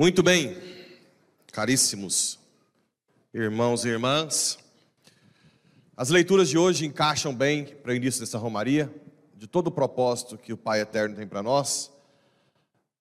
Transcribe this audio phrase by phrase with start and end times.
[0.00, 0.56] Muito bem,
[1.50, 2.38] caríssimos
[3.34, 4.56] irmãos e irmãs,
[5.96, 8.94] as leituras de hoje encaixam bem para o início dessa romaria,
[9.34, 11.90] de todo o propósito que o Pai Eterno tem para nós,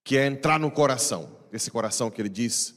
[0.03, 2.73] que é entrar no coração, esse coração que ele diz: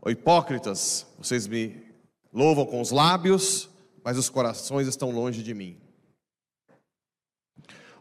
[0.00, 1.84] "Ó hipócritas, vocês me
[2.32, 3.68] louvam com os lábios,
[4.02, 5.78] mas os corações estão longe de mim."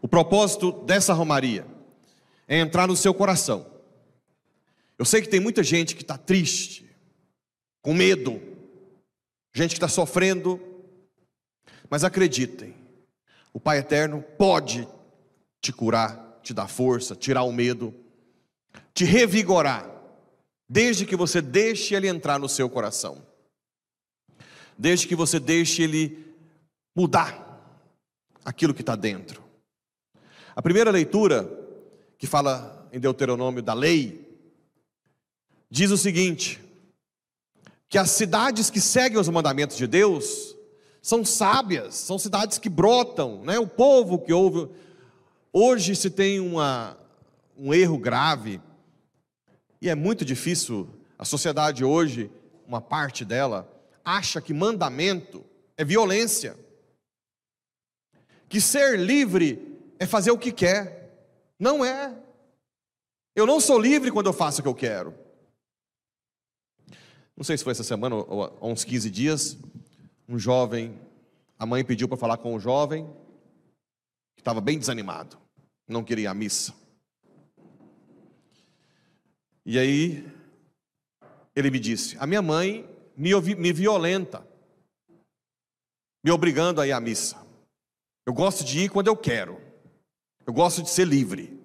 [0.02, 1.68] O propósito dessa romaria
[2.48, 3.75] é entrar no seu coração.
[4.98, 6.89] Eu sei que tem muita gente que está triste,
[7.82, 8.42] com medo,
[9.54, 10.60] gente que está sofrendo,
[11.89, 12.74] mas acreditem,
[13.54, 14.88] o Pai Eterno pode
[15.61, 17.93] te curar, te dar força, tirar o medo,
[18.93, 19.89] te revigorar,
[20.68, 23.25] desde que você deixe Ele entrar no seu coração,
[24.77, 26.25] desde que você deixe Ele
[26.96, 27.43] mudar
[28.43, 29.43] aquilo que está dentro.
[30.55, 31.50] A primeira leitura,
[32.17, 34.25] que fala em Deuteronômio da lei,
[35.75, 36.64] diz o seguinte:
[37.89, 40.55] que as cidades que seguem os mandamentos de Deus
[41.02, 43.59] são sábias, são cidades que brotam, né?
[43.59, 44.69] O povo que ouve.
[45.52, 46.97] Hoje se tem uma,
[47.58, 48.61] um erro grave,
[49.81, 50.88] e é muito difícil,
[51.19, 52.31] a sociedade hoje,
[52.66, 53.69] uma parte dela,
[54.03, 55.44] acha que mandamento
[55.75, 56.58] é violência,
[58.47, 61.11] que ser livre é fazer o que quer.
[61.59, 62.14] Não é.
[63.36, 65.24] Eu não sou livre quando eu faço o que eu quero.
[67.36, 69.58] Não sei se foi essa semana ou há uns 15 dias,
[70.28, 70.97] um jovem,
[71.59, 73.05] a mãe pediu para falar com um jovem
[74.36, 75.38] que estava bem desanimado,
[75.88, 76.73] não queria a missa.
[79.66, 80.31] E aí
[81.55, 84.47] ele me disse: A minha mãe me, me violenta,
[86.23, 87.44] me obrigando a ir à missa.
[88.25, 89.61] Eu gosto de ir quando eu quero.
[90.45, 91.59] Eu gosto de ser livre.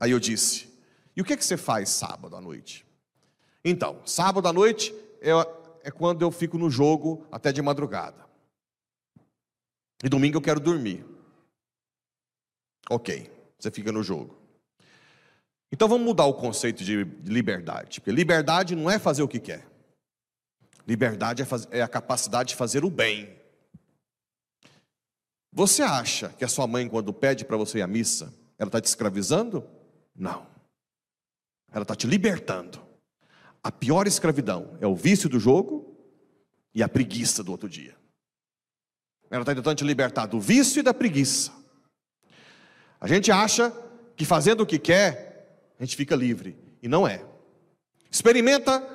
[0.00, 0.68] Aí eu disse:
[1.14, 2.86] E o que, é que você faz sábado à noite?
[3.64, 4.94] Então, sábado à noite
[5.82, 8.24] é, quando eu fico no jogo até de madrugada.
[10.02, 11.04] E domingo eu quero dormir.
[12.90, 14.38] Ok, você fica no jogo.
[15.72, 18.00] Então vamos mudar o conceito de liberdade.
[18.00, 19.66] Porque liberdade não é fazer o que quer.
[20.86, 23.34] Liberdade é, fazer, é a capacidade de fazer o bem.
[25.50, 28.80] Você acha que a sua mãe, quando pede para você ir à missa, ela está
[28.80, 29.66] te escravizando?
[30.14, 30.46] Não.
[31.72, 32.83] Ela está te libertando.
[33.64, 35.96] A pior escravidão é o vício do jogo
[36.74, 37.96] e a preguiça do outro dia.
[39.30, 41.50] Ela está tentando te libertar do vício e da preguiça.
[43.00, 43.72] A gente acha
[44.14, 46.58] que fazendo o que quer, a gente fica livre.
[46.82, 47.24] E não é.
[48.10, 48.86] Experimenta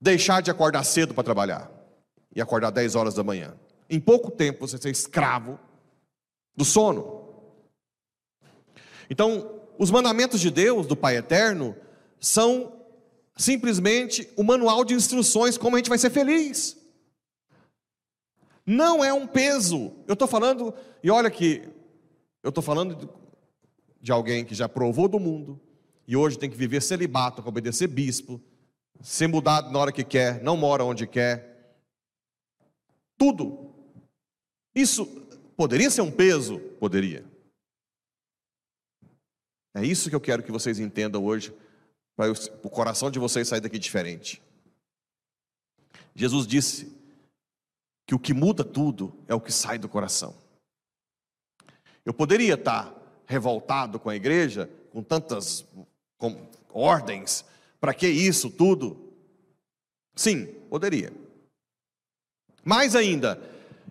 [0.00, 1.70] deixar de acordar cedo para trabalhar
[2.34, 3.54] e acordar 10 horas da manhã.
[3.90, 5.60] Em pouco tempo você ser escravo
[6.56, 7.52] do sono.
[9.10, 11.76] Então, os mandamentos de Deus, do Pai Eterno,
[12.18, 12.83] são
[13.36, 16.76] simplesmente o manual de instruções como a gente vai ser feliz.
[18.66, 19.92] Não é um peso.
[20.06, 21.62] Eu estou falando, e olha que
[22.42, 23.08] eu estou falando
[24.00, 25.60] de alguém que já provou do mundo
[26.06, 28.40] e hoje tem que viver celibato, obedecer bispo,
[29.00, 31.76] ser mudado na hora que quer, não mora onde quer.
[33.16, 33.74] Tudo.
[34.74, 35.06] Isso
[35.56, 36.58] poderia ser um peso?
[36.78, 37.24] Poderia.
[39.74, 41.52] É isso que eu quero que vocês entendam hoje,
[42.16, 42.32] para
[42.62, 44.42] o coração de vocês sair daqui diferente.
[46.14, 46.92] Jesus disse
[48.06, 50.34] que o que muda tudo é o que sai do coração.
[52.04, 52.94] Eu poderia estar
[53.26, 55.66] revoltado com a igreja, com tantas
[56.18, 57.44] com ordens,
[57.80, 59.12] para que isso tudo?
[60.14, 61.12] Sim, poderia.
[62.64, 63.40] Mais ainda,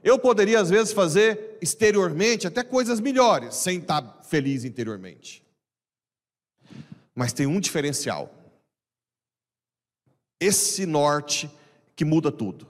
[0.04, 5.43] eu poderia, às vezes, fazer exteriormente até coisas melhores, sem estar feliz interiormente.
[7.16, 8.34] Mas tem um diferencial.
[10.40, 11.50] Esse norte
[11.96, 12.68] que muda tudo.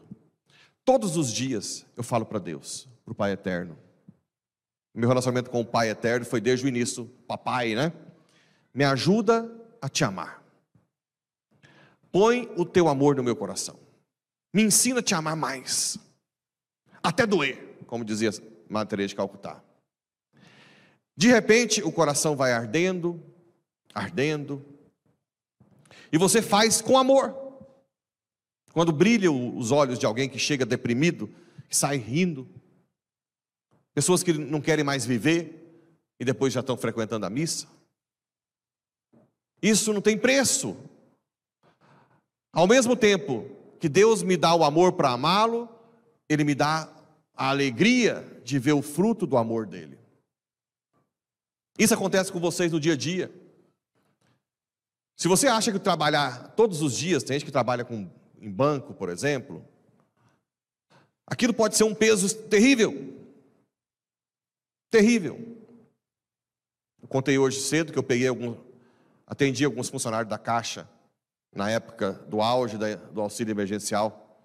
[0.86, 3.78] Todos os dias eu falo para Deus, para o Pai Eterno.
[4.94, 7.92] Meu relacionamento com o Pai Eterno foi desde o início, papai, né?
[8.74, 9.50] Me ajuda
[9.82, 10.44] a te amar.
[12.12, 13.80] Põe o teu amor no meu coração.
[14.54, 15.98] Me ensina a te amar mais
[17.02, 18.32] até doer, como dizia
[18.88, 19.62] Teresa de Calcutá.
[21.16, 23.22] De repente, o coração vai ardendo,
[23.94, 24.64] ardendo,
[26.12, 27.36] e você faz com amor.
[28.72, 31.28] Quando brilham os olhos de alguém que chega deprimido,
[31.68, 32.48] que sai rindo,
[33.94, 35.60] pessoas que não querem mais viver
[36.20, 37.68] e depois já estão frequentando a missa.
[39.62, 40.78] Isso não tem preço.
[42.52, 43.50] Ao mesmo tempo
[43.80, 45.68] que Deus me dá o amor para amá-lo,
[46.30, 46.92] Ele me dá
[47.36, 49.98] a alegria de ver o fruto do amor dele.
[51.78, 53.34] Isso acontece com vocês no dia a dia.
[55.16, 58.94] Se você acha que trabalhar todos os dias, tem gente que trabalha com, em banco,
[58.94, 59.66] por exemplo,
[61.26, 63.14] aquilo pode ser um peso terrível.
[64.90, 65.58] Terrível.
[67.02, 68.56] Eu contei hoje cedo que eu peguei algum,
[69.28, 70.90] atendi alguns funcionários da Caixa
[71.54, 72.78] na época do auge
[73.12, 74.40] do auxílio emergencial,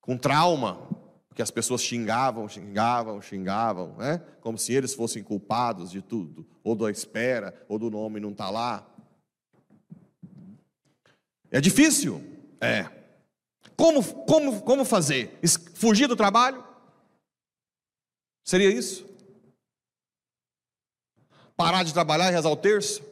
[0.00, 0.88] com trauma,
[1.28, 4.22] porque as pessoas xingavam, xingavam, xingavam, né?
[4.40, 8.50] como se eles fossem culpados de tudo, ou da espera, ou do nome não está
[8.50, 8.86] lá.
[11.54, 12.20] É difícil?
[12.60, 12.90] É.
[13.76, 15.38] Como, como, como fazer?
[15.76, 16.64] Fugir do trabalho?
[18.44, 19.06] Seria isso?
[21.56, 23.04] Parar de trabalhar e rezar o terço?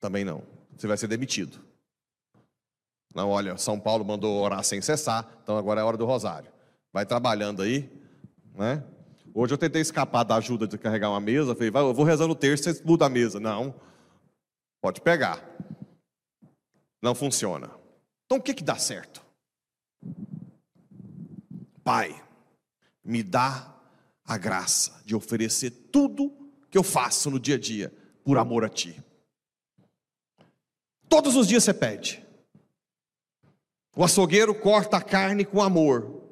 [0.00, 0.42] Também não.
[0.74, 1.62] Você vai ser demitido.
[3.14, 6.50] Não, olha, São Paulo mandou orar sem cessar, então agora é a hora do rosário.
[6.90, 7.90] Vai trabalhando aí,
[8.54, 8.82] né?
[9.34, 12.32] Hoje eu tentei escapar da ajuda de carregar uma mesa, falei, vai, eu vou rezando
[12.32, 13.38] o terço, você muda a mesa.
[13.38, 13.74] Não,
[14.80, 15.42] pode pegar.
[17.02, 17.70] Não funciona.
[18.24, 19.24] Então o que que dá certo?
[21.84, 22.20] Pai,
[23.04, 23.72] me dá
[24.24, 27.92] a graça de oferecer tudo que eu faço no dia a dia
[28.24, 29.00] por amor a Ti.
[31.08, 32.26] Todos os dias você pede.
[33.94, 36.22] O açougueiro corta a carne com amor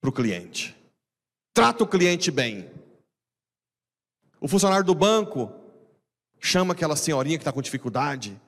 [0.00, 0.76] para o cliente.
[1.54, 2.70] Trata o cliente bem.
[4.40, 5.52] O funcionário do banco
[6.40, 8.40] chama aquela senhorinha que está com dificuldade,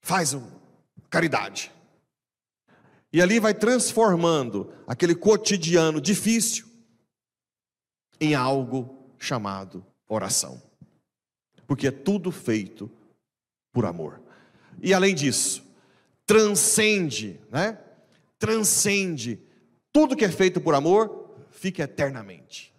[0.00, 0.36] faz
[1.08, 1.72] caridade.
[3.12, 6.66] E ali vai transformando aquele cotidiano difícil
[8.20, 10.62] em algo chamado oração.
[11.66, 12.90] Porque é tudo feito
[13.72, 14.20] por amor.
[14.80, 15.64] E além disso,
[16.24, 17.78] transcende, né?
[18.38, 19.40] Transcende
[19.92, 22.72] tudo que é feito por amor, fica eternamente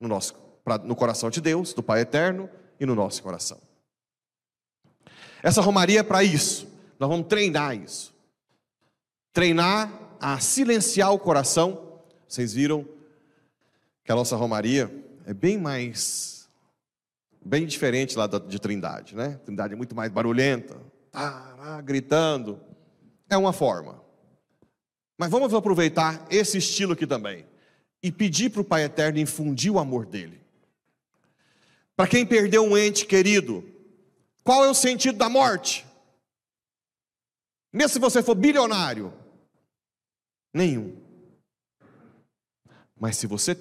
[0.00, 0.40] no nosso
[0.84, 2.48] no coração de Deus, do Pai eterno
[2.78, 3.60] e no nosso coração.
[5.42, 6.68] Essa romaria é para isso.
[6.98, 8.14] Nós vamos treinar isso.
[9.32, 12.00] Treinar a silenciar o coração.
[12.28, 12.86] Vocês viram
[14.04, 14.90] que a nossa romaria
[15.26, 16.48] é bem mais
[17.44, 19.40] bem diferente lá de Trindade, né?
[19.44, 20.76] Trindade é muito mais barulhenta,
[21.84, 22.60] gritando.
[23.28, 24.00] É uma forma.
[25.18, 27.44] Mas vamos aproveitar esse estilo aqui também
[28.00, 30.40] e pedir para o Pai Eterno infundir o amor dele.
[31.96, 33.64] Para quem perdeu um ente querido,
[34.44, 35.86] qual é o sentido da morte?
[37.72, 39.12] Mesmo se você for bilionário,
[40.52, 40.96] nenhum.
[42.98, 43.56] Mas se você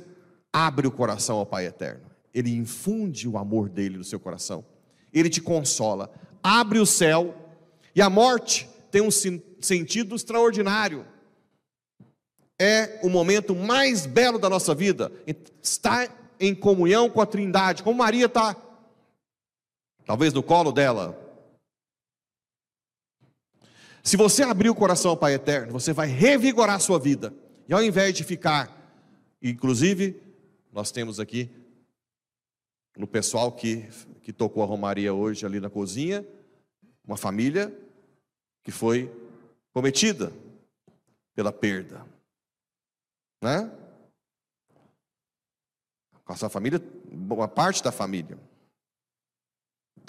[0.51, 4.65] abre o coração ao Pai Eterno, ele infunde o amor dele no seu coração,
[5.13, 6.11] ele te consola,
[6.43, 7.35] abre o céu,
[7.95, 11.05] e a morte tem um sentido extraordinário.
[12.59, 15.11] É o momento mais belo da nossa vida,
[15.61, 18.55] estar em comunhão com a Trindade, como Maria está,
[20.05, 21.17] talvez no colo dela.
[24.03, 27.33] Se você abrir o coração ao Pai Eterno, você vai revigorar a sua vida,
[27.67, 28.69] e ao invés de ficar,
[29.41, 30.19] inclusive,
[30.71, 31.49] nós temos aqui
[32.97, 33.87] no pessoal que,
[34.21, 36.25] que tocou a Romaria hoje ali na cozinha,
[37.05, 37.71] uma família
[38.63, 39.11] que foi
[39.73, 40.31] cometida
[41.33, 42.05] pela perda.
[43.41, 43.71] Né?
[46.23, 46.81] Com a sua família,
[47.11, 48.37] uma parte da família.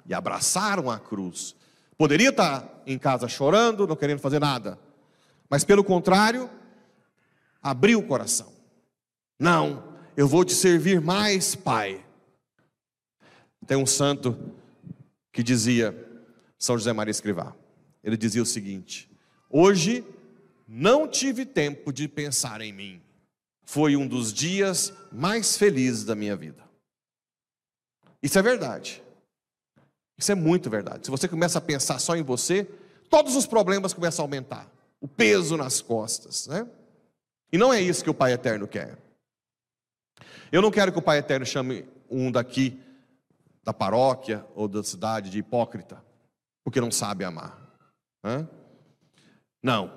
[0.07, 1.55] E abraçaram a cruz.
[1.97, 4.79] Poderia estar em casa chorando, não querendo fazer nada.
[5.49, 6.51] Mas pelo contrário,
[7.63, 8.53] abriu o coração.
[9.39, 12.05] Não, eu vou te servir mais, Pai
[13.67, 14.37] tem um santo
[15.33, 15.97] que dizia,
[16.59, 17.55] São José Maria Escrivá,
[18.03, 19.11] ele dizia o seguinte:
[19.49, 20.05] Hoje
[20.67, 23.01] não tive tempo de pensar em mim,
[23.65, 26.63] foi um dos dias mais felizes da minha vida.
[28.23, 29.02] Isso é verdade.
[30.23, 31.05] Isso é muito verdade.
[31.05, 32.63] Se você começa a pensar só em você,
[33.11, 34.71] todos os problemas começam a aumentar.
[35.01, 36.65] O peso nas costas, né?
[37.53, 38.97] E não é isso que o Pai Eterno quer.
[40.53, 42.81] Eu não quero que o Pai Eterno chame um daqui
[43.65, 46.01] da paróquia ou da cidade de hipócrita,
[46.63, 47.59] porque não sabe amar.
[48.25, 48.49] Hã?
[49.61, 49.93] Não.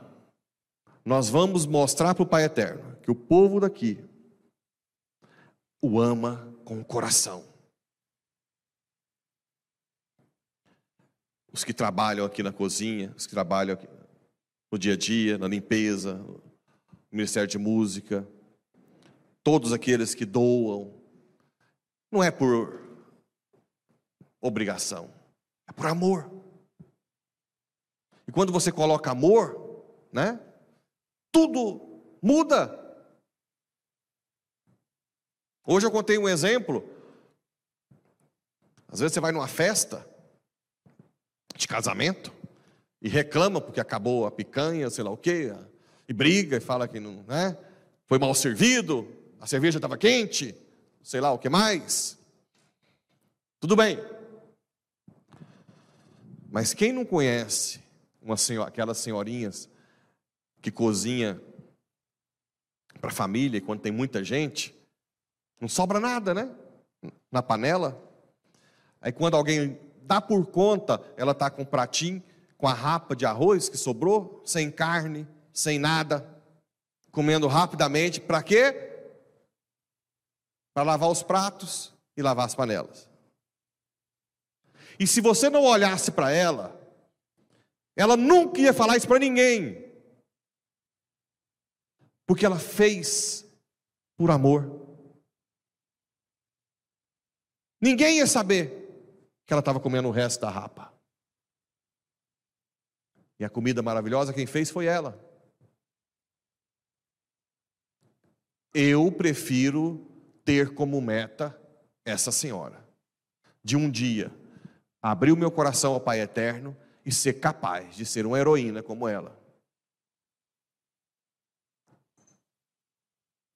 [1.05, 4.03] Nós vamos mostrar para o Pai Eterno que o povo daqui
[5.79, 7.44] o ama com o coração.
[11.56, 13.78] Os que trabalham aqui na cozinha, os que trabalham
[14.70, 16.44] no dia a dia, na limpeza, no
[17.10, 18.28] Ministério de Música,
[19.42, 21.02] todos aqueles que doam,
[22.12, 22.86] não é por
[24.42, 25.10] obrigação,
[25.66, 26.30] é por amor.
[28.28, 30.38] E quando você coloca amor, né?
[31.32, 32.78] Tudo muda.
[35.66, 36.84] Hoje eu contei um exemplo.
[38.90, 40.15] Às vezes você vai numa festa
[41.56, 42.34] de casamento
[43.02, 45.54] e reclama porque acabou a picanha, sei lá o quê,
[46.08, 47.58] e briga e fala que não, né?
[48.08, 49.08] Foi mal servido,
[49.40, 50.56] a cerveja estava quente,
[51.02, 52.18] sei lá o que mais.
[53.60, 54.00] Tudo bem.
[56.50, 57.82] Mas quem não conhece
[58.22, 59.70] uma senhora, aquelas senhorinhas
[60.62, 61.40] que cozinha
[63.00, 64.76] para a família quando tem muita gente,
[65.60, 66.54] não sobra nada, né?
[67.32, 68.02] Na panela.
[69.00, 72.24] Aí quando alguém dá por conta, ela está com um pratinho,
[72.58, 76.28] com a rapa de arroz que sobrou, sem carne, sem nada,
[77.12, 78.74] comendo rapidamente, para quê?
[80.74, 83.10] Para lavar os pratos e lavar as panelas.
[85.00, 86.80] E se você não olhasse para ela,
[87.96, 89.84] ela nunca ia falar isso para ninguém.
[92.28, 93.46] Porque ela fez
[94.18, 94.86] por amor.
[97.82, 98.85] Ninguém ia saber
[99.46, 100.94] que ela estava comendo o resto da rapa.
[103.40, 105.20] E a comida maravilhosa, quem fez foi ela.
[108.74, 110.06] Eu prefiro
[110.44, 111.60] ter como meta
[112.04, 112.88] essa senhora,
[113.64, 114.32] de um dia
[115.02, 116.75] abrir o meu coração ao Pai Eterno
[117.06, 119.40] e ser capaz de ser uma heroína como ela.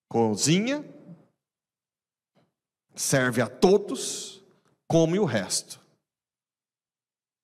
[0.08, 0.86] Cozinha,
[2.96, 4.39] serve a todos,
[4.90, 5.80] come o resto.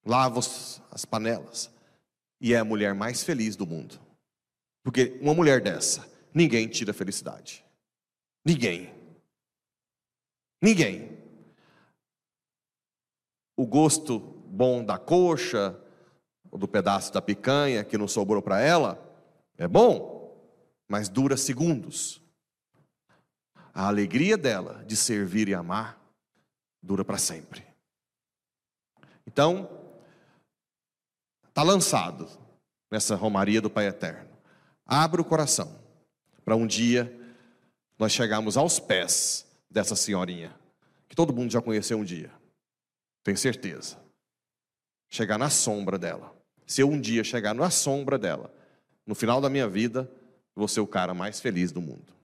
[0.04, 1.72] Lava as panelas.
[2.42, 4.00] E é a mulher mais feliz do mundo.
[4.84, 7.64] Porque uma mulher dessa, ninguém tira felicidade.
[8.44, 8.94] Ninguém.
[10.62, 11.18] Ninguém.
[13.56, 15.80] O gosto bom da coxa,
[16.52, 19.02] ou do pedaço da picanha que não sobrou para ela,
[19.58, 20.36] é bom,
[20.88, 22.22] mas dura segundos.
[23.74, 26.05] A alegria dela de servir e amar
[26.86, 27.66] dura para sempre.
[29.26, 29.70] Então,
[31.48, 32.30] está lançado
[32.92, 34.30] nessa romaria do Pai Eterno.
[34.86, 35.80] Abra o coração
[36.44, 37.12] para um dia
[37.98, 40.54] nós chegarmos aos pés dessa senhorinha,
[41.10, 42.32] que todo mundo já conheceu um dia,
[43.24, 43.98] tenho certeza.
[45.10, 46.36] Chegar na sombra dela.
[46.68, 48.54] Se eu um dia chegar na sombra dela,
[49.06, 50.12] no final da minha vida,
[50.56, 52.16] vou ser o cara mais feliz do mundo.